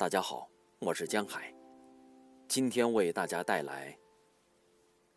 [0.00, 0.48] 大家好，
[0.78, 1.54] 我是江海，
[2.48, 3.94] 今天为大家带来：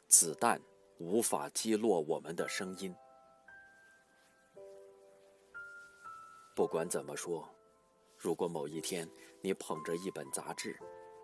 [0.10, 0.60] 子弹
[0.98, 2.94] 无法击落我们的声音。
[6.54, 7.48] 不管怎么说，
[8.18, 10.78] 如果某一天你捧着一本杂志，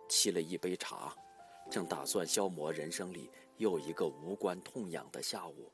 [0.07, 1.13] 沏了一杯茶，
[1.69, 5.69] 正打算消磨人生里又一个无关痛痒的下午，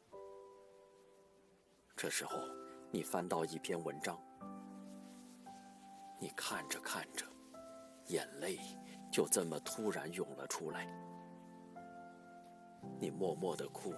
[1.95, 2.40] 这时候
[2.90, 4.20] 你翻到一篇文章，
[6.20, 7.23] 你看着看着。
[8.08, 8.59] 眼泪
[9.12, 10.88] 就这么突然涌了出来，
[13.00, 13.94] 你默默的哭，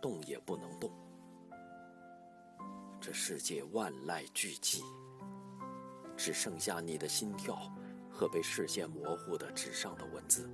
[0.00, 0.90] 动也不能动。
[3.00, 4.82] 这世界万籁俱寂，
[6.16, 7.70] 只剩下你的心跳
[8.10, 10.48] 和被视线模糊的纸上的文字。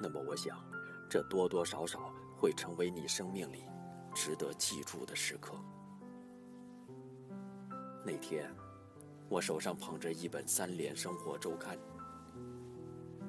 [0.00, 0.62] 那么，我想，
[1.08, 3.64] 这多多少少会成为你生命里
[4.14, 5.54] 值得记住的时刻。
[8.04, 8.52] 那天。
[9.32, 11.74] 我手上捧着一本《三联生活周刊》，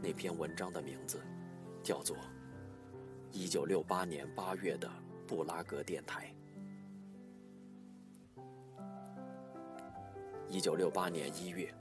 [0.01, 1.23] 那篇文章的名字
[1.81, 2.17] 叫做
[3.31, 4.91] 《一九六八年八月的
[5.25, 6.35] 布拉格电台》。
[10.49, 11.73] 一九六八年一月，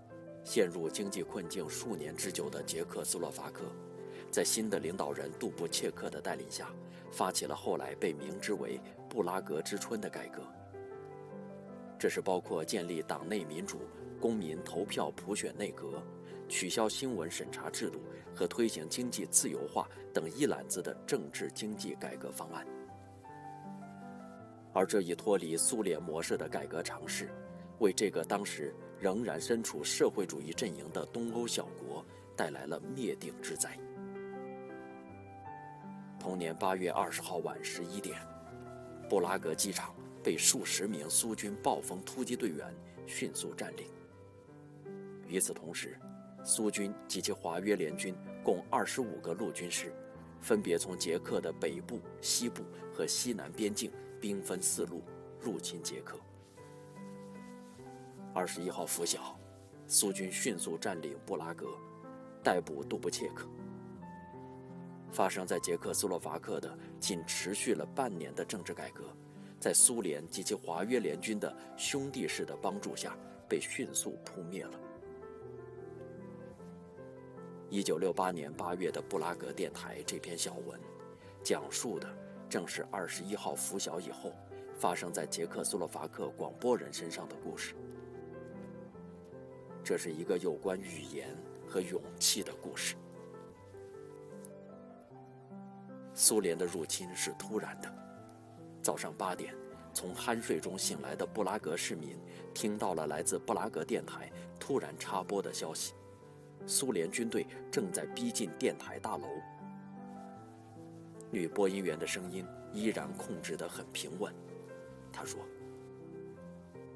[0.45, 3.65] 陷入经济困境数年之久的捷克斯洛伐克，
[4.31, 6.71] 在新的领导人杜布切克的带领下，
[7.11, 10.45] 发起了后来被明之为“布拉格之春”的改革。
[12.03, 13.83] 这是包括建立党内民主。
[14.21, 16.03] 公民投票普选内阁，
[16.49, 18.01] 取消新闻审查制度
[18.35, 22.67] 和推行经济自由化等一揽子的政治经济改革方案。
[24.73, 27.31] 而这一脱离苏联模式的改革尝试，
[27.79, 32.05] 为这个当时仍然身处社会主义阵营的东欧小国
[32.37, 33.79] 带来了灭顶之灾。
[36.19, 38.19] 同年八月二十号晚十一点，
[39.09, 42.75] 布拉格机场被数十名苏军暴风突击队员
[43.07, 43.87] 迅速占领。
[45.27, 45.99] 与此同时，
[46.45, 49.93] 苏军及其华约联军共二十五个陆军师，
[50.41, 52.63] 分别从捷克的北部、西部
[52.93, 53.91] 和西南边境
[54.21, 55.03] 兵分四路
[55.41, 56.19] 入侵捷克。
[58.35, 59.39] 二十一号拂晓，
[59.87, 61.69] 苏军迅速占领布拉格，
[62.43, 63.47] 逮捕杜布切克。
[65.11, 69.05] 发生在捷克斯洛伐克的仅持续了半年的政治改革，
[69.63, 73.17] 在苏联及其华约联军的兄弟式的帮助下，
[73.49, 74.73] 被迅速扑灭了。
[77.71, 80.81] 一九六八年八月的布拉格电台这篇小文，
[81.45, 82.13] 讲述的
[82.49, 84.33] 正是二十一号拂晓以后
[84.75, 87.77] 发生在捷克斯洛伐克广播人身上的故事。
[89.85, 91.29] 这是一个有关语言
[91.69, 92.97] 和勇气的故事。
[96.15, 98.12] 苏联的入侵是突然的。
[98.83, 99.55] 早上八点，
[99.95, 102.19] 从酣睡中醒来的布拉格市民
[102.53, 105.95] 听到了来自布拉格电台突然插播的消息。
[106.67, 109.27] 苏联军队正在逼近电台大楼。
[111.31, 114.35] 女播音员的声音依然控制得很平稳。
[115.13, 115.41] 她说：“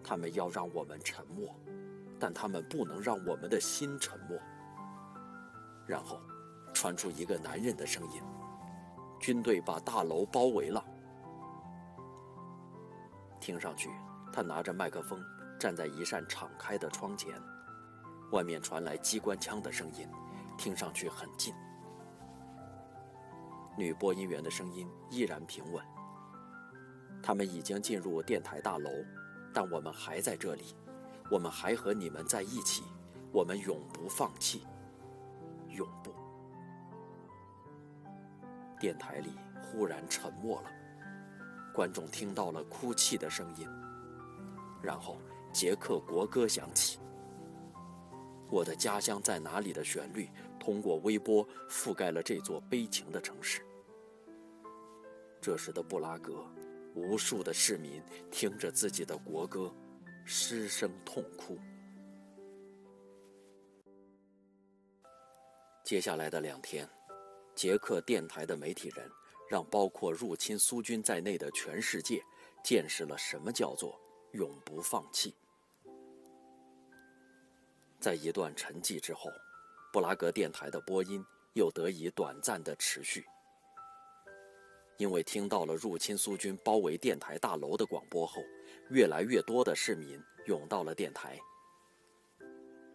[0.02, 1.54] 他们要让我们沉默，
[2.18, 4.36] 但他们不能让我们的心沉默。”
[5.86, 6.20] 然后，
[6.74, 8.20] 传出一个男人的声音
[9.20, 10.84] ：“军队把大楼包围了。”
[13.46, 13.88] 听上去，
[14.32, 15.24] 他拿着麦克风
[15.56, 17.40] 站在一扇敞开的窗前。
[18.32, 20.08] 外面传来机关枪的声音，
[20.58, 21.54] 听上去很近。
[23.76, 25.80] 女播音员的声音依然平稳。
[27.22, 28.90] 他们已经进入电台大楼，
[29.54, 30.74] 但我们还在这里，
[31.30, 32.82] 我们还和你们在一起，
[33.30, 34.66] 我们永不放弃，
[35.68, 36.12] 永不。
[38.80, 40.70] 电台里忽然沉默了，
[41.76, 43.68] 观众听到了哭泣的声音，
[44.82, 45.20] 然后
[45.52, 46.98] 捷克国歌响起。
[48.50, 53.60] 我的家乡在哪里的旋律通过微波覆盖了这座悲情的城市。
[55.38, 56.46] 这时的布拉格，
[56.94, 59.70] 无数的市民听着自己的国歌，
[60.24, 61.58] 失声痛哭。
[65.84, 66.88] 接下来的两天，
[67.54, 69.10] 捷克电台的媒体人
[69.48, 72.22] 让包括入侵苏军在内的全世界
[72.64, 74.00] 见识了什么叫做
[74.32, 75.34] 永不放弃。
[78.00, 79.30] 在一段沉寂之后，
[79.92, 83.24] 布拉格电台的播音又得以短暂的持续。
[84.98, 88.42] 因为听到了入侵苏军包围电台大楼的广播后，
[88.90, 91.38] 越来越多的市民涌到了电台。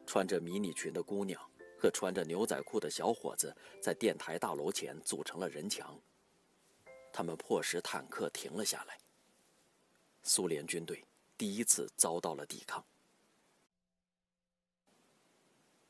[0.06, 1.40] 穿着迷你裙的姑娘
[1.78, 6.00] 和穿着牛仔裤的小伙子在电台大楼前组成了人墙，
[7.12, 8.98] 他们迫使坦克停了下来。
[10.24, 11.04] 苏联军队
[11.38, 12.84] 第一次遭到了抵抗。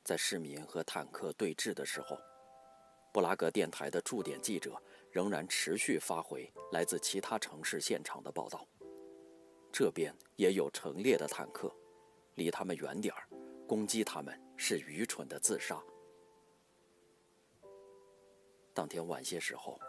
[0.04, 2.18] 在市民和坦克对峙的时候，
[3.14, 4.82] 布拉格电台的驻点记者
[5.12, 8.68] 仍然持续发回来自其他城市现场的报道。
[9.72, 11.74] 这边也有成列的坦克，
[12.36, 13.28] 离他们远点儿，
[13.68, 15.82] 攻击他们是愚蠢的自杀。
[18.74, 19.80] 当天晚些时候，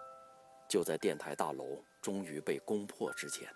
[0.72, 3.46] 就在电台大楼终于被攻破之前。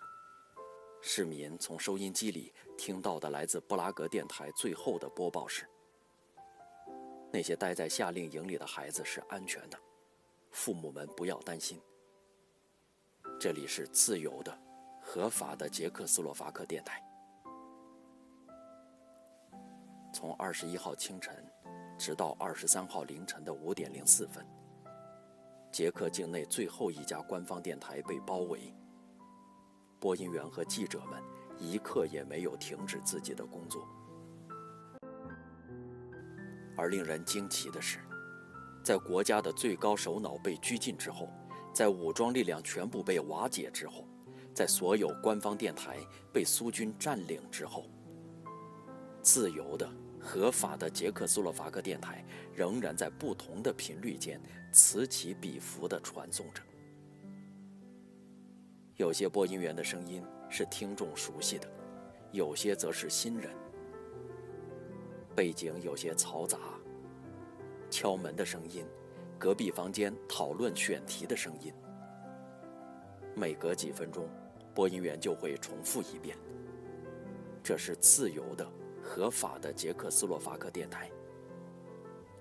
[1.01, 5.67] 市民从收音机里听到的来自布拉格电台最后的播报是：
[7.33, 9.79] 那些待在夏令营里的孩子是安全的，
[10.51, 11.81] 父母们不要担心。
[13.41, 14.55] 这里是自由的、
[15.01, 17.03] 合法的捷克斯洛伐克电台。
[20.13, 21.35] 从二十一号清晨
[21.99, 24.47] 直到二十三号凌晨的五点零四分，
[25.71, 28.75] 捷克境内最后一家官方电台被包围。
[29.99, 31.23] 播音员和记者们
[31.59, 33.89] 一刻也没有停止自己的工作，
[36.77, 37.99] 而令人惊奇的是，
[38.85, 41.29] 在国家的最高首脑被拘禁之后，
[41.73, 44.07] 在武装力量全部被瓦解之后，
[44.55, 45.99] 在所有官方电台
[46.33, 47.89] 被苏军占领之后，
[49.23, 49.91] 自由的、
[50.27, 54.41] 合法的捷克斯洛伐克电台仍然在不同的频率间
[54.73, 56.61] 此起彼伏地传送着。
[58.97, 61.69] 有些播音员的声音是听众熟悉的，
[62.33, 63.51] 有些则是新人。
[65.35, 66.59] 背景有些嘈杂，
[67.91, 68.85] 敲门的声音，
[69.39, 71.73] 隔壁房间讨论选题的声音。
[73.35, 74.27] 每隔几分钟，
[74.75, 76.35] 播音员就会重复一遍
[77.63, 78.67] ：“这是自由的、
[79.07, 81.11] 合法的捷克斯洛伐克电台。”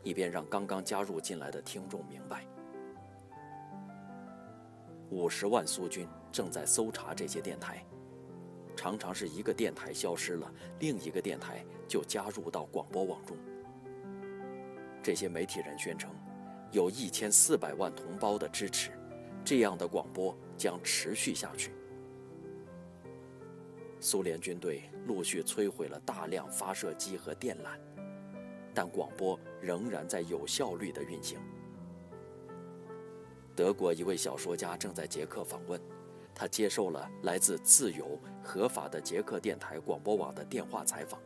[0.03, 2.45] 以便让刚刚加入进来的听众明白。
[5.09, 7.83] 五十万苏军正在搜查这些电台，
[8.75, 13.35] 常常是一个电台消失了，另一个电台就加入到广播网中。
[15.01, 16.11] 这些媒体人宣称，
[16.71, 18.91] 有一千四百万同胞的支持，
[19.43, 21.71] 这样的广播将持续下去。
[23.99, 27.79] 苏联军队陆续摧毁了大量发射机和电缆，
[28.73, 31.39] 但广播仍然在有效率地运行。
[33.55, 35.79] 德国一位小说家正在捷克访问，
[36.33, 41.19] 他接受了来自自由合法的捷克电台广播网的电话采访，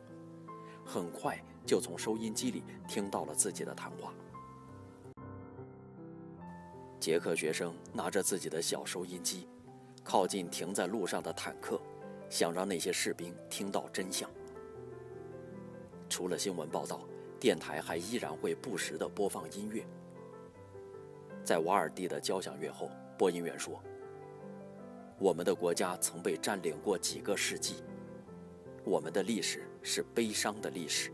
[0.84, 4.14] 很快就从收音机里听到了自己的谈话。
[7.00, 9.48] 捷克学生拿着自己的小收音机，
[10.04, 11.80] 靠近停在路上的坦克，
[12.30, 14.30] 想让那些士兵听到真相。
[16.08, 17.00] 除了新闻报道，
[17.38, 19.84] 电台还依然会不时地播放音乐。
[21.44, 23.82] 在瓦尔蒂的交响乐后，播音员说
[25.18, 27.82] ：“我们的国家曾被占领过几个世纪，
[28.84, 31.10] 我们的历史是悲伤的历史，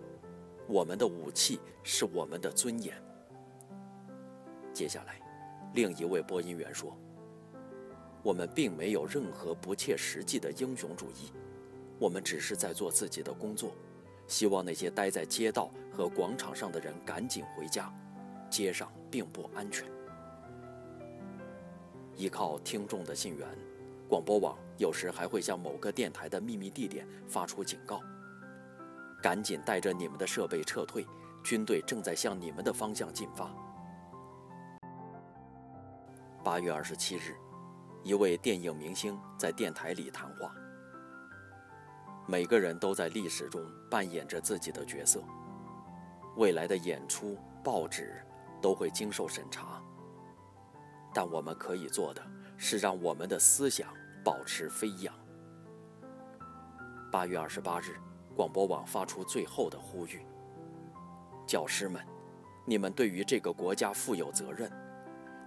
[0.66, 3.00] 我们的武器是我们的尊严。”
[4.74, 5.20] 接下来，
[5.74, 6.96] 另一位播音员说
[8.26, 11.30] ：“我们并没有任何不切实际的英雄主义，
[11.96, 13.70] 我们只是在做自己的工作，
[14.26, 17.88] 希望那些待在街道和广场上的人赶紧回家，
[18.50, 19.86] 街上并不安全。”
[22.18, 23.46] 依靠听众的信源，
[24.08, 28.00] 广播网有时还会向某个电台的秘密地点发出警告
[29.22, 31.06] ：“赶紧带着你们的设备撤退，
[31.44, 33.48] 军队正在向你们的方向进发。”
[36.42, 37.36] 八月二十七日，
[38.06, 40.54] 一位电影明星在电台里谈话。
[42.24, 43.60] 每个人都在历史中
[43.90, 45.20] 扮演着自己的角色，
[46.36, 48.24] 未来的演出、报纸
[48.62, 49.82] 都会经受审查。
[51.12, 52.22] 但我们可以做的
[52.56, 55.12] 是让我们的思想保持飞扬。
[57.10, 57.96] 八月二十八日，
[58.36, 60.24] 广播网发出最后的呼吁：
[61.44, 62.00] 教师们，
[62.64, 64.70] 你们对于这个国家负有责任，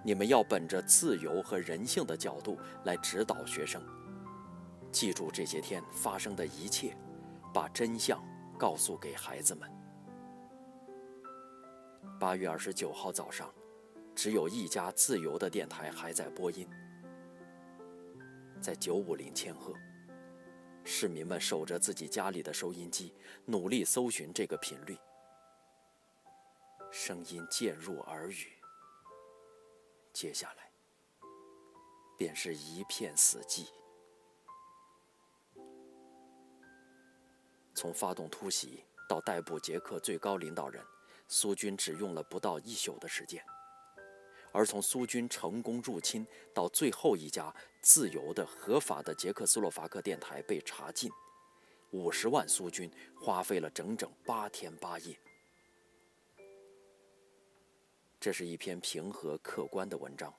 [0.04, 3.82] 你们要本着自由和人性的角度来指导学生，
[4.92, 6.96] 记住这些天发生的一切，
[7.54, 8.24] 把真相
[8.58, 9.70] 告诉给孩子们。
[12.20, 13.50] 八月二十九号早上。
[14.16, 16.68] 只有一家自由的电台还在播音，
[18.60, 19.74] 在九五零千赫，
[20.84, 23.14] 市民们守着自己家里的收音机，
[23.46, 24.98] 努力搜寻这个频率。
[26.92, 28.48] 声音渐入耳语，
[30.14, 30.72] 接下来
[32.18, 33.68] 便是一片死寂。
[37.74, 40.84] 从发动突袭到逮捕捷克最高领导人，
[41.28, 43.42] 苏军只用了不到一宿的时间。
[44.52, 51.10] 而从苏军成功入侵到最后一家自由的、合法的捷克斯洛伐克电台被查禁，
[51.92, 55.18] 五十万苏军花费了整整八天八夜。
[58.20, 60.34] 这是一篇平和客观的文章，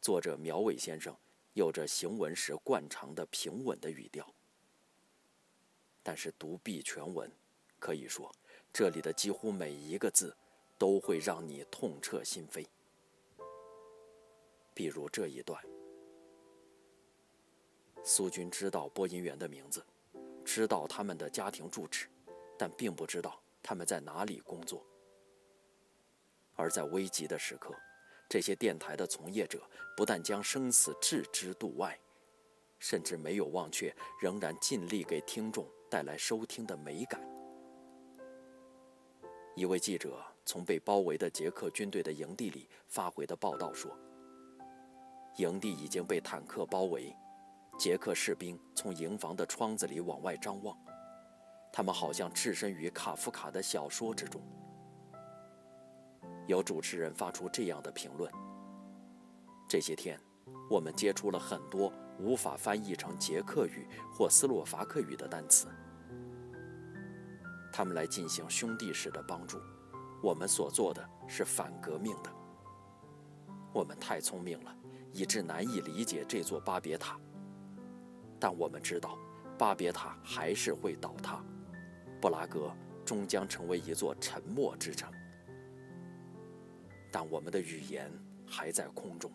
[0.00, 1.14] 作者苗伟先生
[1.52, 4.26] 有着行文时惯常的平稳的语调。
[6.02, 7.30] 但是读毕全文，
[7.78, 8.34] 可以说
[8.72, 10.34] 这里的几乎每一个字
[10.78, 12.66] 都会让你痛彻心扉。
[14.72, 15.62] 比如这一段：
[18.02, 19.84] 苏军知道播音员的名字，
[20.42, 22.08] 知道他们的家庭住址，
[22.56, 24.82] 但并不知道他们在哪里工作。
[26.58, 27.72] 而在危急的时刻，
[28.28, 29.62] 这些电台的从业者
[29.96, 31.96] 不但将生死置之度外，
[32.80, 37.20] 甚至没有忘却，仍然尽力给听众带来收听的美感。
[39.54, 43.96] 一位记者从被包围的捷克军队的营地里发回的报道说
[45.38, 47.14] ：“营地已经被坦克包围，
[47.78, 50.76] 捷克士兵从营房的窗子里往外张望，
[51.72, 54.42] 他们好像置身于卡夫卡的小说之中。”
[56.48, 58.32] 有主持人发出这样的评论：
[59.68, 60.18] 这些天，
[60.70, 65.68] 我们接触了很多无法翻译成捷克语或斯洛伐克语的单词，
[67.70, 69.60] 他们来进行兄弟式的帮助。
[70.22, 72.32] 我们所做的是反革命的。
[73.74, 74.74] 我们太聪明了，
[75.12, 77.20] 以致难以理解这座巴别塔。
[78.40, 79.18] 但我们知道，
[79.58, 81.44] 巴别塔还是会倒塌，
[82.22, 82.74] 布拉格
[83.04, 85.12] 终将成为一座沉默之城。
[87.20, 88.08] 但我们的语言
[88.46, 89.28] 还在空中，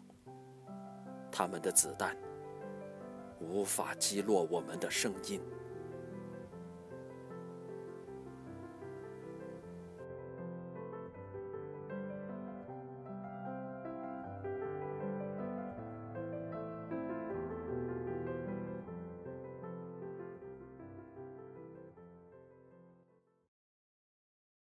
[1.29, 2.15] 他们的子弹
[3.41, 5.41] 无法击落我们的声音。